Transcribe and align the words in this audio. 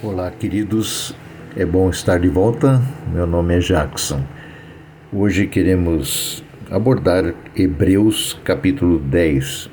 Olá, 0.00 0.30
queridos. 0.30 1.12
É 1.56 1.66
bom 1.66 1.90
estar 1.90 2.20
de 2.20 2.28
volta. 2.28 2.80
Meu 3.12 3.26
nome 3.26 3.56
é 3.56 3.58
Jackson. 3.58 4.22
Hoje 5.12 5.48
queremos 5.48 6.44
abordar 6.70 7.34
Hebreus 7.56 8.38
capítulo 8.44 9.00
10. 9.00 9.68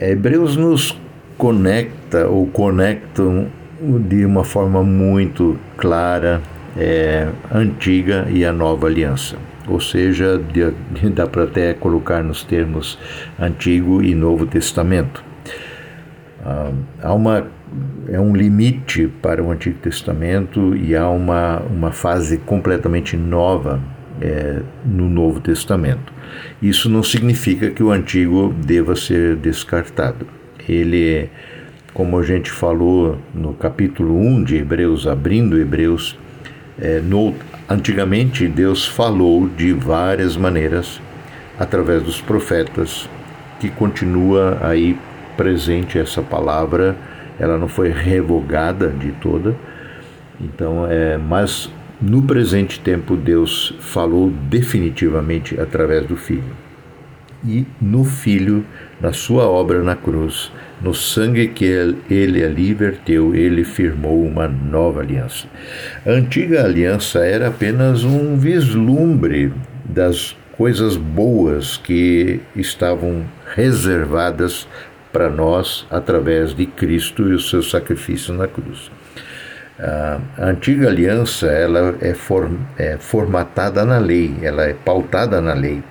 Hebreus 0.00 0.56
nos 0.56 0.98
conecta 1.38 2.26
ou 2.26 2.48
conectam 2.48 3.46
de 4.08 4.24
uma 4.24 4.42
forma 4.42 4.82
muito 4.82 5.56
clara 5.76 6.42
é, 6.76 7.28
a 7.48 7.58
antiga 7.58 8.26
e 8.28 8.44
a 8.44 8.52
nova 8.52 8.88
aliança. 8.88 9.36
Ou 9.68 9.78
seja, 9.78 10.42
dá 11.14 11.28
para 11.28 11.44
até 11.44 11.74
colocar 11.74 12.24
nos 12.24 12.42
termos 12.42 12.98
Antigo 13.38 14.02
e 14.02 14.16
Novo 14.16 14.46
Testamento. 14.46 15.29
Ah, 16.44 16.72
há 17.02 17.14
uma 17.14 17.46
é 18.08 18.18
um 18.18 18.34
limite 18.34 19.06
para 19.22 19.42
o 19.42 19.50
Antigo 19.50 19.78
Testamento 19.78 20.74
e 20.74 20.96
há 20.96 21.08
uma, 21.08 21.60
uma 21.60 21.92
fase 21.92 22.38
completamente 22.38 23.16
nova 23.16 23.80
é, 24.20 24.60
no 24.84 25.08
Novo 25.08 25.40
Testamento. 25.40 26.12
Isso 26.60 26.88
não 26.88 27.02
significa 27.02 27.70
que 27.70 27.82
o 27.82 27.90
Antigo 27.90 28.52
deva 28.64 28.96
ser 28.96 29.36
descartado. 29.36 30.26
Ele, 30.68 31.28
como 31.94 32.18
a 32.18 32.22
gente 32.22 32.50
falou 32.50 33.18
no 33.34 33.54
capítulo 33.54 34.18
1 34.18 34.44
de 34.44 34.56
Hebreus, 34.56 35.06
abrindo 35.06 35.58
Hebreus, 35.58 36.18
é, 36.80 37.00
no, 37.00 37.34
antigamente 37.68 38.48
Deus 38.48 38.86
falou 38.86 39.48
de 39.48 39.72
várias 39.72 40.36
maneiras 40.36 41.00
através 41.58 42.02
dos 42.02 42.20
profetas, 42.20 43.08
que 43.60 43.68
continua 43.68 44.58
aí 44.62 44.96
presente 45.40 45.98
essa 45.98 46.20
palavra 46.20 46.94
ela 47.38 47.56
não 47.56 47.66
foi 47.66 47.88
revogada 47.88 48.88
de 48.88 49.10
toda. 49.12 49.56
Então, 50.38 50.86
é, 50.86 51.16
mas 51.16 51.70
no 51.98 52.20
presente 52.20 52.78
tempo 52.78 53.16
Deus 53.16 53.74
falou 53.80 54.30
definitivamente 54.50 55.58
através 55.58 56.04
do 56.04 56.14
Filho. 56.14 56.52
E 57.42 57.66
no 57.80 58.04
Filho, 58.04 58.66
na 59.00 59.14
sua 59.14 59.48
obra 59.48 59.82
na 59.82 59.96
cruz, 59.96 60.52
no 60.82 60.92
sangue 60.92 61.48
que 61.48 61.64
ele 62.10 62.44
ali 62.44 62.74
verteu, 62.74 63.34
ele 63.34 63.64
firmou 63.64 64.22
uma 64.22 64.46
nova 64.46 65.00
aliança. 65.00 65.46
A 66.04 66.10
antiga 66.10 66.62
aliança 66.62 67.20
era 67.20 67.48
apenas 67.48 68.04
um 68.04 68.36
vislumbre 68.36 69.50
das 69.86 70.36
coisas 70.58 70.98
boas 70.98 71.78
que 71.78 72.40
estavam 72.54 73.24
reservadas 73.54 74.68
para 75.12 75.28
nós 75.28 75.86
através 75.90 76.54
de 76.54 76.66
Cristo 76.66 77.28
e 77.28 77.34
o 77.34 77.40
seu 77.40 77.62
sacrifício 77.62 78.34
na 78.34 78.46
cruz. 78.46 78.90
A 79.78 80.20
antiga 80.38 80.88
aliança 80.88 81.46
ela 81.46 81.96
é, 82.02 82.14
é 82.78 82.98
formatada 82.98 83.84
na 83.84 83.98
lei, 83.98 84.34
ela 84.42 84.64
é 84.64 84.74
pautada 84.74 85.40
na 85.40 85.54
lei 85.54 85.82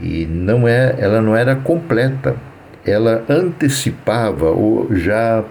e 0.00 0.26
não 0.26 0.68
é, 0.68 0.94
ela 0.98 1.22
não 1.22 1.34
era 1.34 1.56
completa. 1.56 2.36
Ela 2.84 3.24
antecipava 3.28 4.50
ou 4.50 4.94
já 4.94 5.42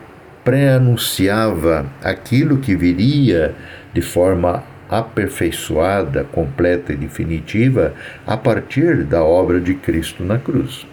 pré-anunciava 0.44 1.88
aquilo 2.04 2.58
que 2.58 2.76
viria 2.76 3.56
de 3.94 4.02
forma 4.02 4.64
aperfeiçoada, 4.88 6.24
completa 6.26 6.94
e 6.94 6.96
definitiva 6.96 7.94
a 8.28 8.38
partir 8.38 9.04
da 9.04 9.24
obra 9.24 9.60
de 9.60 9.74
Cristo 9.74 10.24
na 10.24 10.38
cruz 10.38 10.86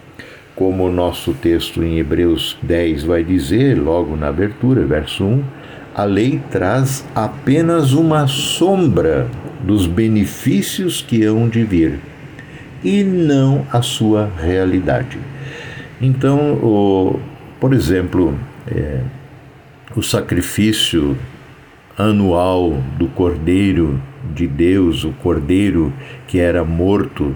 como 0.55 0.85
o 0.85 0.91
nosso 0.91 1.33
texto 1.33 1.83
em 1.83 1.97
Hebreus 1.97 2.57
10 2.61 3.03
vai 3.03 3.23
dizer, 3.23 3.77
logo 3.79 4.15
na 4.15 4.27
abertura, 4.27 4.85
verso 4.85 5.23
1, 5.23 5.43
a 5.95 6.03
lei 6.03 6.41
traz 6.51 7.05
apenas 7.15 7.93
uma 7.93 8.27
sombra 8.27 9.27
dos 9.63 9.87
benefícios 9.87 11.01
que 11.01 11.23
hão 11.23 11.47
de 11.47 11.63
vir 11.63 11.99
e 12.83 13.03
não 13.03 13.65
a 13.71 13.81
sua 13.81 14.29
realidade. 14.37 15.17
Então, 16.01 16.53
o, 16.55 17.19
por 17.59 17.73
exemplo, 17.73 18.37
é, 18.67 19.01
o 19.95 20.01
sacrifício 20.01 21.17
anual 21.97 22.71
do 22.97 23.07
Cordeiro 23.07 24.01
de 24.33 24.47
Deus, 24.47 25.03
o 25.03 25.11
Cordeiro 25.11 25.93
que 26.27 26.39
era 26.39 26.63
morto 26.63 27.35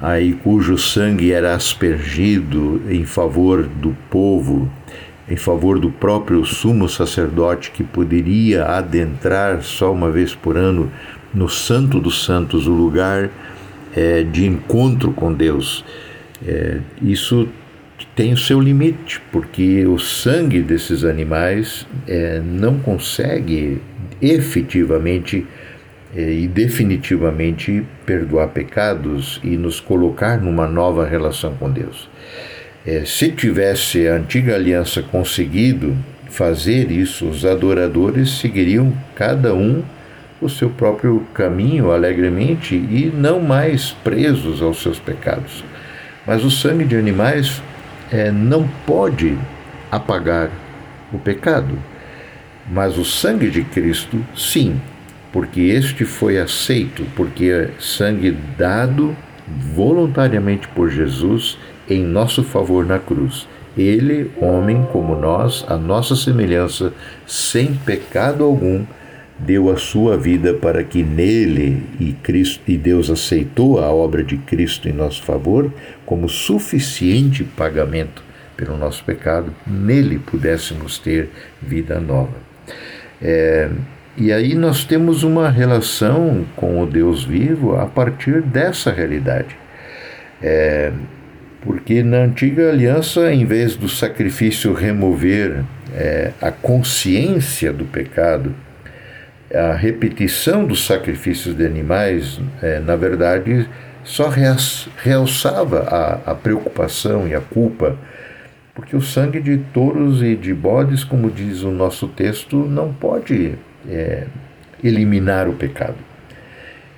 aí 0.00 0.32
cujo 0.32 0.76
sangue 0.76 1.32
era 1.32 1.54
aspergido 1.54 2.82
em 2.88 3.04
favor 3.04 3.64
do 3.64 3.96
povo, 4.10 4.70
em 5.28 5.36
favor 5.36 5.78
do 5.78 5.90
próprio 5.90 6.44
sumo 6.44 6.88
sacerdote 6.88 7.70
que 7.70 7.82
poderia 7.82 8.64
adentrar 8.64 9.62
só 9.62 9.92
uma 9.92 10.10
vez 10.10 10.34
por 10.34 10.56
ano 10.56 10.90
no 11.34 11.48
Santo 11.48 12.00
dos 12.00 12.24
Santos, 12.24 12.66
o 12.66 12.72
lugar 12.72 13.30
é, 13.94 14.22
de 14.22 14.46
encontro 14.46 15.12
com 15.12 15.32
Deus. 15.32 15.84
É, 16.46 16.78
isso 17.02 17.48
tem 18.14 18.32
o 18.32 18.36
seu 18.36 18.60
limite, 18.60 19.20
porque 19.32 19.86
o 19.86 19.98
sangue 19.98 20.62
desses 20.62 21.04
animais 21.04 21.86
é, 22.06 22.40
não 22.40 22.78
consegue 22.78 23.80
efetivamente 24.20 25.46
e 26.22 26.48
definitivamente 26.48 27.84
perdoar 28.06 28.48
pecados 28.48 29.40
e 29.44 29.56
nos 29.56 29.80
colocar 29.80 30.40
numa 30.40 30.66
nova 30.66 31.06
relação 31.06 31.54
com 31.54 31.70
Deus. 31.70 32.08
É, 32.86 33.04
se 33.04 33.30
tivesse 33.32 34.08
a 34.08 34.14
antiga 34.14 34.54
aliança 34.54 35.02
conseguido 35.02 35.96
fazer 36.30 36.90
isso, 36.90 37.26
os 37.28 37.44
adoradores 37.44 38.38
seguiriam 38.38 38.92
cada 39.14 39.54
um 39.54 39.82
o 40.40 40.48
seu 40.48 40.70
próprio 40.70 41.20
caminho 41.32 41.90
alegremente 41.90 42.74
e 42.74 43.10
não 43.14 43.40
mais 43.40 43.90
presos 43.90 44.62
aos 44.62 44.80
seus 44.82 44.98
pecados. 44.98 45.64
Mas 46.26 46.44
o 46.44 46.50
sangue 46.50 46.84
de 46.84 46.96
animais 46.96 47.62
é, 48.12 48.30
não 48.30 48.68
pode 48.86 49.36
apagar 49.90 50.50
o 51.12 51.18
pecado. 51.18 51.78
Mas 52.70 52.98
o 52.98 53.04
sangue 53.04 53.48
de 53.48 53.62
Cristo, 53.62 54.18
sim, 54.34 54.80
porque 55.36 55.60
este 55.60 56.06
foi 56.06 56.38
aceito, 56.38 57.04
porque 57.14 57.44
é 57.44 57.70
sangue 57.78 58.34
dado 58.56 59.14
voluntariamente 59.74 60.66
por 60.68 60.88
Jesus 60.88 61.58
em 61.90 62.02
nosso 62.02 62.42
favor 62.42 62.86
na 62.86 62.98
cruz. 62.98 63.46
Ele, 63.76 64.30
homem 64.40 64.88
como 64.90 65.14
nós, 65.14 65.62
a 65.68 65.76
nossa 65.76 66.16
semelhança, 66.16 66.90
sem 67.26 67.74
pecado 67.74 68.44
algum, 68.44 68.86
deu 69.38 69.70
a 69.70 69.76
sua 69.76 70.16
vida 70.16 70.54
para 70.54 70.82
que 70.82 71.02
nele 71.02 71.82
e 72.00 72.14
Cristo 72.14 72.62
e 72.66 72.78
Deus 72.78 73.10
aceitou 73.10 73.78
a 73.78 73.92
obra 73.92 74.24
de 74.24 74.38
Cristo 74.38 74.88
em 74.88 74.92
nosso 74.94 75.22
favor 75.22 75.70
como 76.06 76.30
suficiente 76.30 77.44
pagamento 77.44 78.24
pelo 78.56 78.74
nosso 78.74 79.04
pecado, 79.04 79.54
nele 79.66 80.18
pudéssemos 80.18 80.98
ter 80.98 81.28
vida 81.60 82.00
nova. 82.00 82.32
É, 83.20 83.68
e 84.16 84.32
aí 84.32 84.54
nós 84.54 84.84
temos 84.84 85.22
uma 85.22 85.50
relação 85.50 86.46
com 86.56 86.82
o 86.82 86.86
Deus 86.86 87.22
vivo 87.22 87.76
a 87.76 87.84
partir 87.84 88.40
dessa 88.40 88.90
realidade. 88.90 89.56
É, 90.42 90.90
porque 91.60 92.02
na 92.02 92.18
antiga 92.18 92.70
aliança, 92.70 93.30
em 93.32 93.44
vez 93.44 93.76
do 93.76 93.88
sacrifício 93.88 94.72
remover 94.72 95.64
é, 95.94 96.32
a 96.40 96.50
consciência 96.50 97.72
do 97.72 97.84
pecado, 97.84 98.54
a 99.52 99.74
repetição 99.74 100.64
dos 100.64 100.86
sacrifícios 100.86 101.54
de 101.54 101.66
animais, 101.66 102.40
é, 102.62 102.80
na 102.80 102.96
verdade, 102.96 103.68
só 104.02 104.32
realçava 104.96 105.80
a, 105.80 106.30
a 106.30 106.34
preocupação 106.34 107.28
e 107.28 107.34
a 107.34 107.40
culpa, 107.40 107.96
porque 108.74 108.96
o 108.96 109.00
sangue 109.02 109.40
de 109.40 109.58
touros 109.74 110.22
e 110.22 110.34
de 110.34 110.54
bodes, 110.54 111.04
como 111.04 111.30
diz 111.30 111.62
o 111.62 111.70
nosso 111.70 112.08
texto, 112.08 112.56
não 112.56 112.92
pode 112.92 113.56
é, 113.88 114.24
eliminar 114.82 115.48
o 115.48 115.54
pecado. 115.54 115.96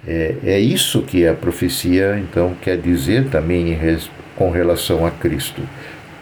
É, 0.06 0.34
é, 0.44 0.60
isso 0.60 1.02
que 1.02 1.26
a 1.26 1.34
profecia 1.34 2.18
então 2.18 2.54
quer 2.62 2.78
dizer 2.78 3.26
também 3.26 3.74
res, 3.74 4.10
com 4.36 4.50
relação 4.50 5.04
a 5.04 5.10
Cristo. 5.10 5.62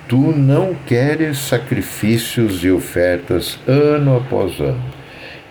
Tu 0.09 0.17
não 0.17 0.75
queres 0.87 1.39
sacrifícios 1.39 2.65
e 2.65 2.71
ofertas 2.71 3.59
ano 3.67 4.17
após 4.17 4.59
ano, 4.61 4.83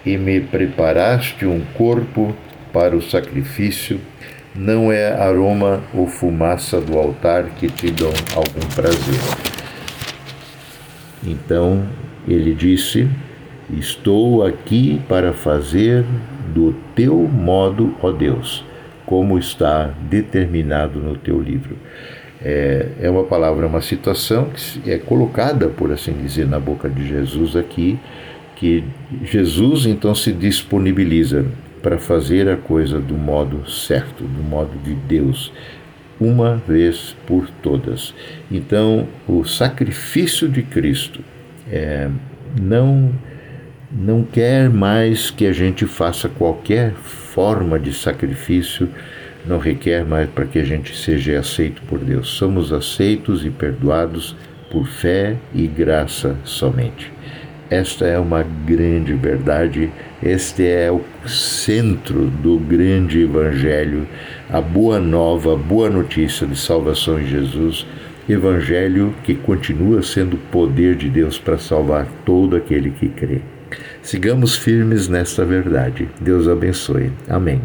e 0.06 0.18
me 0.18 0.40
preparaste 0.40 1.46
um 1.46 1.62
corpo 1.76 2.36
para 2.72 2.96
o 2.96 3.02
sacrifício, 3.02 4.00
não 4.54 4.92
é 4.92 5.14
aroma 5.14 5.84
ou 5.94 6.08
fumaça 6.08 6.80
do 6.80 6.98
altar 6.98 7.46
que 7.58 7.68
te 7.68 7.92
dão 7.92 8.14
algum 8.34 8.66
prazer. 8.74 9.20
Então 11.24 11.86
ele 12.28 12.54
disse: 12.54 13.10
Estou 13.70 14.46
aqui 14.46 15.02
para 15.10 15.34
fazer 15.34 16.06
do 16.54 16.74
teu 16.96 17.18
modo, 17.18 17.96
ó 18.02 18.12
Deus, 18.12 18.64
como 19.06 19.40
está 19.40 19.92
determinado 20.10 21.00
no 21.00 21.18
teu 21.18 21.42
livro. 21.42 21.76
É, 22.42 22.90
é 23.02 23.10
uma 23.10 23.24
palavra, 23.24 23.66
uma 23.66 23.82
situação 23.82 24.50
que 24.54 24.92
é 24.92 25.00
colocada, 25.00 25.68
por 25.68 25.92
assim 25.92 26.14
dizer, 26.14 26.48
na 26.48 26.60
boca 26.60 26.88
de 26.88 27.08
Jesus 27.08 27.56
aqui, 27.56 27.98
que 28.56 28.84
Jesus 29.24 29.86
então 29.88 30.14
se 30.14 30.32
disponibiliza 30.32 31.46
para 31.82 31.98
fazer 31.98 32.48
a 32.48 32.56
coisa 32.56 33.00
do 33.00 33.16
modo 33.16 33.70
certo, 33.70 34.24
do 34.24 34.44
modo 34.44 34.78
de 34.84 34.94
Deus, 34.94 35.52
uma 36.20 36.56
vez 36.56 37.16
por 37.26 37.50
todas. 37.62 38.14
Então, 38.52 39.08
o 39.28 39.44
sacrifício 39.44 40.48
de 40.48 40.62
Cristo 40.62 41.22
é, 41.72 42.10
não 42.62 43.12
não 43.98 44.24
quer 44.24 44.70
mais 44.70 45.30
que 45.30 45.48
a 45.48 45.54
gente 45.54 45.86
faça 45.86 46.28
qualquer 46.28 46.92
forma 46.92 47.80
de 47.80 47.94
sacrifício, 47.94 48.90
não 49.46 49.58
requer 49.58 50.04
mais 50.04 50.30
para 50.30 50.46
que 50.46 50.60
a 50.60 50.66
gente 50.66 50.94
seja 50.98 51.40
aceito 51.40 51.82
por 51.84 52.00
Deus. 52.00 52.28
Somos 52.28 52.74
aceitos 52.74 53.46
e 53.46 53.50
perdoados 53.50 54.36
por 54.70 54.86
fé 54.86 55.38
e 55.54 55.66
graça 55.66 56.36
somente. 56.44 57.10
Esta 57.70 58.06
é 58.06 58.20
uma 58.20 58.44
grande 58.44 59.14
verdade, 59.14 59.90
este 60.22 60.68
é 60.68 60.92
o 60.92 61.02
centro 61.28 62.26
do 62.26 62.60
grande 62.60 63.22
Evangelho, 63.22 64.06
a 64.50 64.60
boa 64.60 65.00
nova, 65.00 65.54
a 65.54 65.58
boa 65.58 65.90
notícia 65.90 66.46
de 66.46 66.58
salvação 66.58 67.20
em 67.20 67.26
Jesus, 67.26 67.88
Evangelho 68.28 69.16
que 69.24 69.36
continua 69.36 70.04
sendo 70.04 70.34
o 70.36 70.40
poder 70.52 70.96
de 70.96 71.10
Deus 71.10 71.40
para 71.40 71.58
salvar 71.58 72.08
todo 72.26 72.56
aquele 72.56 72.92
que 72.92 73.08
crê. 73.08 73.55
Sigamos 74.02 74.56
firmes 74.56 75.08
nesta 75.08 75.44
verdade. 75.44 76.10
Deus 76.22 76.48
abençoe. 76.48 77.12
Amém. 77.28 77.62